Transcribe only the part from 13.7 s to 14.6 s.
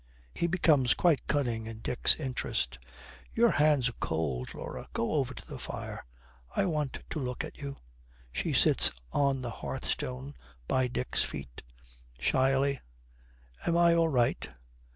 I all right?'